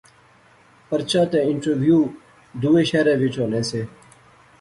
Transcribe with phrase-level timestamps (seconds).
[0.87, 1.99] پرچہ تے انٹرویو
[2.61, 3.81] دووے شہرے وچ ہونے سے